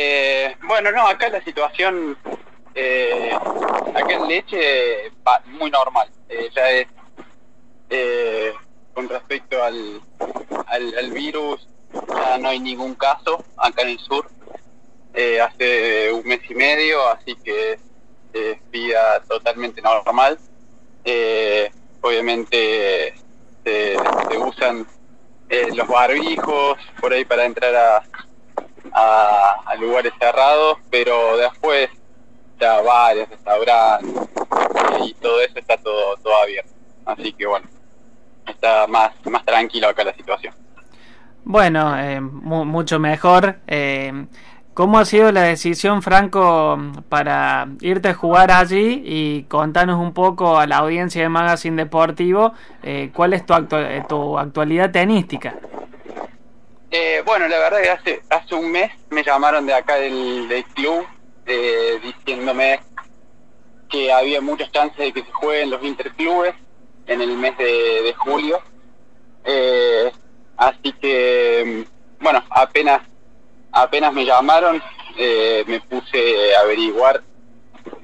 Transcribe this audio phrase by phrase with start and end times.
[0.00, 2.16] Eh, bueno, no, acá la situación,
[2.72, 6.08] eh, acá en Leche, va muy normal.
[6.28, 6.86] Eh, ya es,
[7.90, 8.52] eh,
[8.94, 10.00] con respecto al,
[10.68, 11.68] al, virus,
[12.14, 14.30] ya no hay ningún caso acá en el sur.
[15.14, 17.80] Eh, hace un mes y medio, así que
[18.34, 20.38] es vida totalmente normal.
[22.02, 23.14] Obviamente
[23.64, 23.96] se,
[24.38, 24.86] usan
[25.74, 28.04] los barbijos por ahí para entrar a,
[28.92, 31.88] a, lugares cerrados, pero después
[32.58, 36.72] ya bares, restaurantes eh, y todo eso está todo, todo abierto.
[37.06, 37.66] Así que bueno,
[38.46, 40.54] está más, más tranquilo acá la situación.
[41.44, 43.60] Bueno, eh, mu mucho mejor.
[43.66, 44.26] Eh,
[44.78, 50.56] ¿Cómo ha sido la decisión, Franco, para irte a jugar allí y contanos un poco
[50.56, 52.52] a la audiencia de Magazine Deportivo
[52.84, 53.76] eh, cuál es tu, actu
[54.08, 55.56] tu actualidad tenística?
[56.90, 61.06] Eh, bueno, la verdad que hace, hace un mes me llamaron de acá del, club
[61.44, 62.80] eh, diciéndome
[63.90, 66.54] que había muchas chances de que se jueguen los interclubes
[67.06, 68.60] en el mes de, julio.
[69.44, 70.10] Eh,
[70.56, 71.86] así que,
[72.20, 73.02] bueno, apenas
[73.70, 74.82] apenas me llamaron,
[75.66, 77.22] me puse a averiguar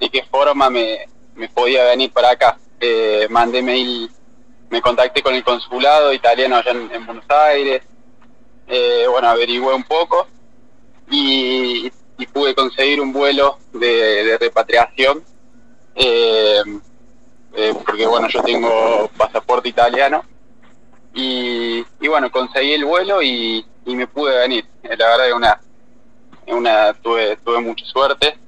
[0.00, 2.58] de qué forma me, me podía venir para acá.
[3.28, 4.08] Mandé mail,
[4.70, 7.82] me contacté con el consulado italiano allá en Buenos Aires,
[8.68, 10.26] eh, bueno, averigüé un poco
[11.10, 11.90] y,
[12.32, 15.24] pude conseguir un vuelo de, repatriación,
[15.94, 16.62] eh,
[17.54, 20.24] eh, porque bueno, yo tengo pasaporte italiano
[21.14, 24.66] y, y bueno, conseguí el vuelo y, y me pude venir.
[24.82, 25.60] Eh, la verdad que una,
[26.48, 28.38] una tuve, tuve mucha suerte.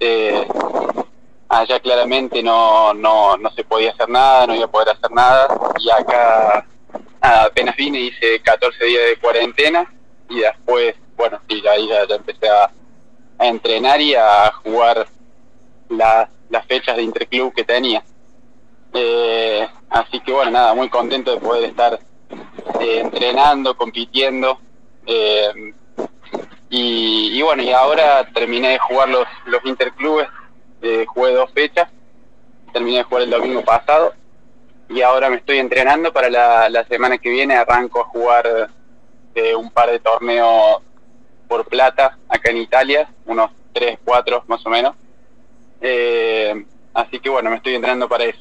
[0.00, 0.46] Eh,
[1.48, 5.48] allá claramente no, no, no se podía hacer nada, no iba a poder hacer nada.
[5.78, 6.66] Y acá
[7.20, 9.92] apenas vine, hice 14 días de cuarentena
[10.28, 12.70] y después, bueno, sí, ahí ya, ya empecé a,
[13.40, 15.06] entrenar y a jugar
[15.88, 16.28] las,
[16.66, 18.02] fechas de interclub que tenía.
[18.92, 22.00] Eh, así que bueno, nada, muy contento de poder estar
[22.80, 24.58] eh, entrenando, compitiendo.
[25.06, 25.72] Eh,
[26.68, 30.26] y, y, bueno, y ahora terminé de jugar los, los interclubes,
[31.06, 31.88] jugué dos fechas,
[32.72, 34.14] terminé de jugar el domingo pasado
[34.88, 38.70] y ahora me estoy entrenando para la, la semana que viene, arranco a jugar
[39.34, 40.82] eh, un par de torneos
[41.46, 44.94] por plata acá en Italia, unos 3, 4 más o menos.
[45.80, 48.40] Eh, así que bueno, me estoy entrenando para eso.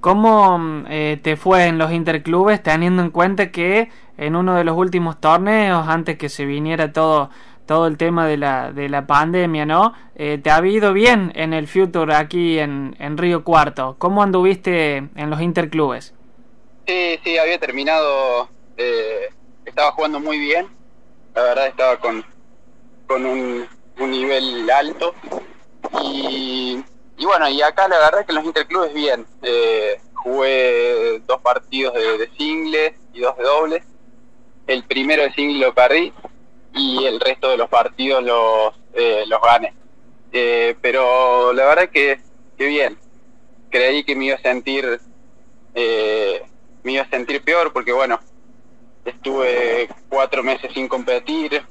[0.00, 4.76] ¿Cómo eh, te fue en los interclubes teniendo en cuenta que en uno de los
[4.76, 7.30] últimos torneos, antes que se viniera todo
[7.66, 9.94] todo el tema de la, de la pandemia, ¿no?
[10.14, 13.96] Eh, ¿Te ha ido bien en el Future aquí en, en Río Cuarto?
[13.98, 16.14] ¿Cómo anduviste en los interclubes?
[16.86, 19.28] Sí, sí, había terminado, eh,
[19.64, 20.66] estaba jugando muy bien,
[21.34, 22.24] la verdad estaba con,
[23.06, 23.66] con un,
[23.98, 25.14] un nivel alto
[26.02, 26.82] y
[27.22, 29.24] y bueno, y acá la verdad que en los interclubes bien.
[29.42, 33.84] Eh, jugué dos partidos de, de single y dos de doble.
[34.66, 36.12] El primero de single lo perdí
[36.74, 39.74] y el resto de los partidos los, eh, los gané.
[40.32, 42.18] Eh, pero la verdad que,
[42.56, 42.98] que bien.
[43.70, 45.00] Creí que me iba a sentir
[45.74, 46.42] eh,
[46.82, 48.20] me iba a sentir peor porque bueno,
[49.04, 51.62] estuve cuatro meses sin competir,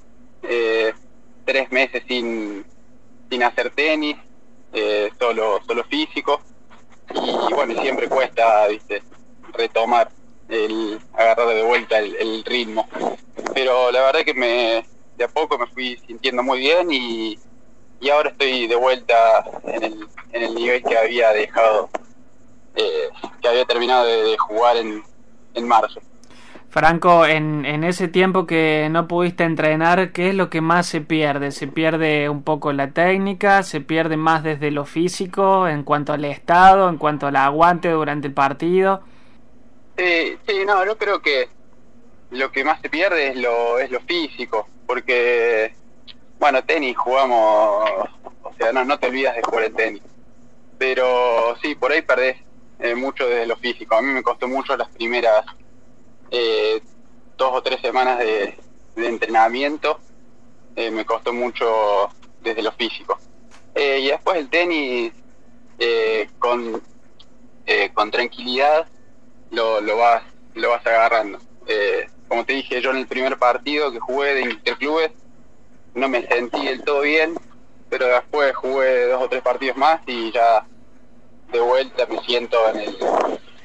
[0.42, 0.94] eh,
[1.46, 2.66] tres meses sin,
[3.30, 4.16] sin hacer tenis,
[5.20, 6.42] solo, solo físico.
[7.14, 9.04] Y bueno, siempre cuesta, viste,
[9.54, 10.10] retomar,
[10.48, 12.88] el agarrar de vuelta el, el, ritmo.
[13.54, 14.86] Pero la verdad que me
[15.22, 17.38] de a poco me fui sintiendo muy bien y,
[18.00, 19.14] y ahora estoy de vuelta
[19.66, 21.90] en el, en el nivel que había dejado,
[22.76, 23.10] eh,
[23.40, 25.04] que había terminado de, de jugar en,
[25.54, 26.02] en marzo.
[26.70, 31.02] Franco, en, en, ese tiempo que no pudiste entrenar, ¿qué es lo que más se
[31.02, 31.52] pierde?
[31.52, 33.62] ¿Se pierde un poco la técnica?
[33.62, 38.28] ¿Se pierde más desde lo físico en cuanto al estado, en cuanto al aguante durante
[38.28, 39.02] el partido?
[39.98, 41.50] Sí, sí, no, yo creo que
[42.32, 45.74] lo que más se pierde es lo, es lo físico, porque,
[46.38, 47.90] bueno, tenis jugamos,
[48.44, 50.04] o sea, no, no te olvidas de jugar el tenis,
[50.78, 52.36] pero sí, por ahí perdés
[52.78, 53.96] eh, mucho desde lo físico.
[53.96, 55.46] A mí me costó mucho las primeras
[56.30, 56.82] eh,
[57.38, 58.60] dos o tres semanas de,
[58.98, 59.98] entrenamiento,
[60.76, 62.10] eh, me costó mucho
[62.42, 63.18] desde lo físico.
[63.74, 65.14] Y después el tenis,
[66.38, 66.84] con,
[67.94, 68.86] con tranquilidad,
[69.52, 70.24] lo, lo, vas,
[70.56, 71.40] lo vas agarrando.
[72.32, 75.12] Como te dije, yo en el primer partido que jugué de interclubes,
[75.94, 77.34] no me sentí del todo bien,
[77.90, 80.66] pero después jugué dos o tres partidos más y ya
[81.52, 82.98] de vuelta me siento en el,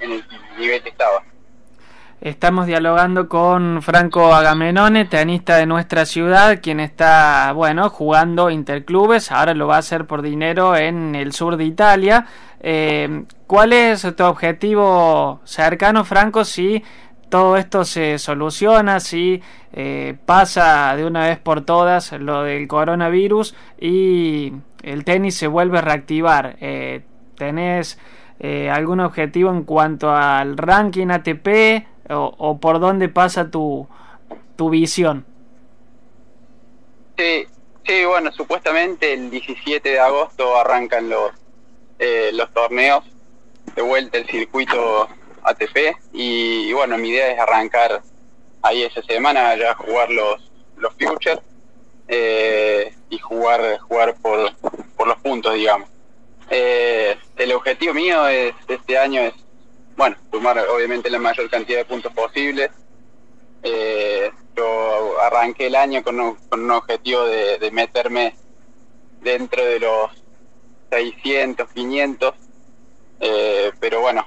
[0.00, 0.24] en el
[0.58, 1.22] nivel que estaba.
[2.20, 9.54] Estamos dialogando con Franco Agamenone, tenista de nuestra ciudad, quien está, bueno, jugando interclubes, ahora
[9.54, 12.26] lo va a hacer por dinero en el sur de Italia.
[12.58, 16.82] Eh, ¿Cuál es tu objetivo cercano, Franco, si
[17.28, 19.42] todo esto se soluciona, si
[19.72, 24.52] eh, pasa de una vez por todas lo del coronavirus y
[24.82, 26.56] el tenis se vuelve a reactivar?
[26.60, 27.02] Eh,
[27.36, 27.98] ¿Tenés
[28.70, 31.86] algún objetivo en cuanto al ranking ATP?
[32.10, 33.88] o, por dónde pasa tu,
[34.56, 35.24] tu visión.
[37.16, 37.46] Sí,
[37.84, 41.32] sí, bueno, supuestamente el 17 de agosto arrancan los,
[41.98, 43.04] eh, los torneos,
[43.74, 45.08] de vuelta el circuito
[45.46, 48.02] ATP y, bueno, mi idea es arrancar
[48.62, 51.40] ahí esa semana ya jugar los, los Futures
[52.08, 54.54] eh, y jugar, jugar por,
[54.96, 55.88] por los puntos, digamos.
[56.50, 59.34] Eh, el objetivo mío es este año es
[59.96, 62.70] bueno, sumar obviamente la mayor cantidad de puntos posibles.
[63.62, 68.36] Eh, yo arranqué el año con un, objetivo de, meterme
[69.22, 70.10] dentro de los
[70.90, 72.34] 600, 500,
[73.20, 74.26] eh, pero bueno,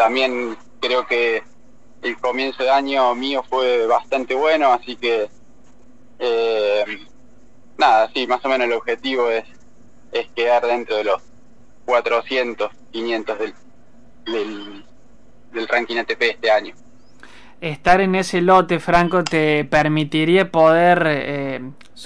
[0.00, 1.42] también creo que
[2.00, 5.28] el comienzo de año mío fue bastante bueno, así que
[6.18, 7.06] eh,
[7.76, 9.44] nada, sí, más o menos el objetivo es,
[10.10, 11.20] es quedar dentro de los
[11.84, 14.84] 400, 500 del,
[15.52, 16.74] del, ranking ATP este año.
[17.60, 21.60] Estar en ese lote, Franco, te permitiría poder, eh,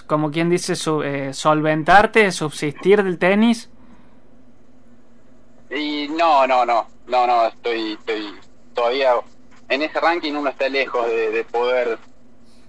[0.08, 0.72] como quien dice,
[1.04, 3.70] eh, solventarte, subsistir del tenis.
[5.70, 8.34] Y no, no, no, no, no, estoy, estoy
[8.74, 9.14] todavía
[9.68, 11.98] en ese ranking uno está lejos de, poder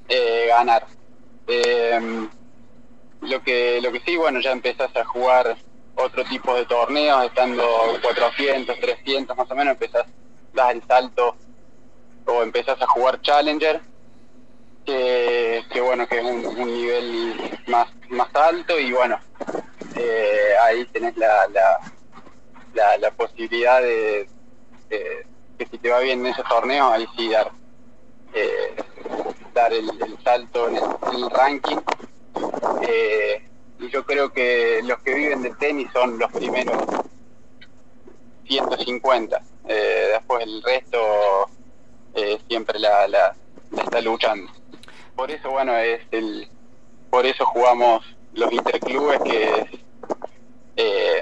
[0.08, 0.86] eh, ganar.
[3.22, 5.56] lo que lo que sí, bueno, ya empezás a jugar
[5.96, 7.66] otro tipo de torneos, estando
[8.02, 10.06] 400, 300 más o menos, empezás,
[10.54, 11.36] das el salto
[12.26, 13.82] o empezás a jugar Challenger,
[14.86, 19.20] que, bueno, que es un, nivel más, más alto y bueno,
[19.96, 21.48] eh, ahí tenés la,
[22.76, 24.28] la, posibilidad de,
[24.90, 27.52] que si te va bien en esos torneos, ahí sí dar,
[28.34, 28.76] eh,
[29.54, 29.90] dar el,
[30.24, 31.78] salto en el, ranking.
[32.88, 33.48] Eh,
[33.80, 36.78] y yo creo que los que viven del tenis son los primeros
[38.48, 39.42] 150.
[39.68, 41.50] Eh, después el resto
[42.48, 43.36] siempre la, la,
[43.78, 44.52] está luchando.
[45.16, 46.48] Por eso, bueno, es el,
[47.10, 49.68] por eso jugamos los interclubes, que
[50.76, 51.15] es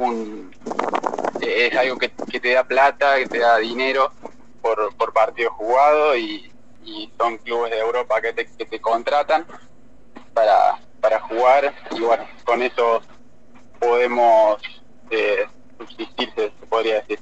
[0.00, 0.50] un
[1.40, 4.12] es algo que, te da plata, que te da dinero
[4.60, 6.46] por, por partido jugado y,
[7.18, 9.46] son clubes de Europa que te, que te contratan
[10.34, 13.00] para, para jugar y bueno, con eso
[13.78, 14.60] podemos
[15.10, 15.46] eh,
[15.78, 17.20] subsistir, se, podría decir.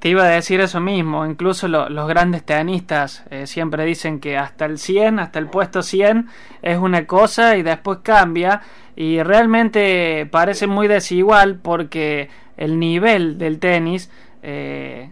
[0.00, 4.64] Te iba a decir eso mismo, incluso los grandes tenistas eh, siempre dicen que hasta
[4.64, 6.28] el 100, hasta el puesto 100
[6.60, 8.62] es una cosa y después cambia
[8.96, 14.10] y realmente parece muy desigual porque el nivel del tenis,
[14.42, 15.10] eh,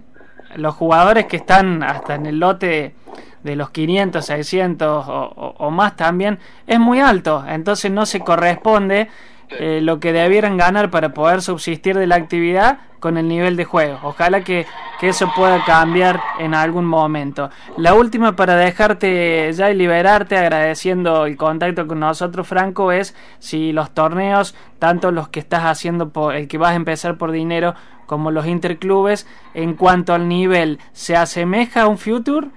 [0.57, 2.95] los jugadores que están hasta en el lote
[3.43, 9.09] de los 500, 600 o, más también es muy alto, entonces no se corresponde
[9.49, 13.65] eh, lo que debieran ganar para poder subsistir de la actividad con el nivel de
[13.65, 13.99] juego.
[14.03, 14.67] Ojalá que,
[15.01, 17.51] que, eso pueda cambiar en algún momento.
[17.77, 23.73] La última para dejarte ya y liberarte agradeciendo el contacto con nosotros, Franco, es si
[23.73, 27.75] los torneos, tanto los que estás haciendo por el que vas a empezar por dinero
[28.07, 32.49] como los interclubes, en cuanto al nivel, ¿se asemeja a un Future?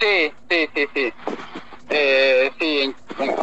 [0.00, 1.12] Sí, sí, sí, sí.
[1.90, 2.94] Eh, sí,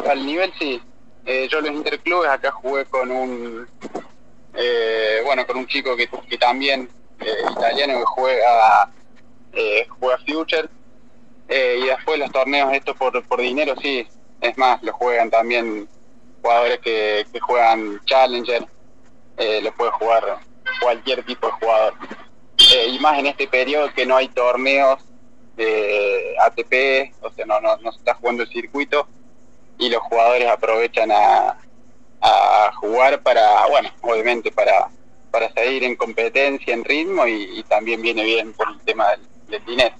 [0.08, 0.80] al nivel sí.
[1.26, 3.66] Eh, yo los interclubes acá jugué con un,
[4.56, 6.08] eh, bueno, con un chico que,
[6.38, 6.88] también
[7.20, 8.90] eh, italiano que juega,
[9.52, 10.68] eh, juega Future.
[11.48, 14.04] Y después los torneos estos por, por dinero sí,
[14.40, 15.88] es más, lo juegan también
[16.42, 18.66] jugadores que, que juegan Challenger,
[19.62, 20.38] lo puede jugar
[20.80, 21.94] cualquier tipo de jugador.
[22.88, 25.04] Y más en este periodo que no hay torneos
[25.56, 29.06] de ATP, o sea, no, no, no se está jugando el circuito
[29.78, 31.56] y los jugadores aprovechan a,
[32.26, 34.88] a jugar para, bueno, obviamente para,
[35.30, 39.64] para seguir en competencia, en ritmo y, también viene bien por el tema del, del
[39.64, 39.96] dinero.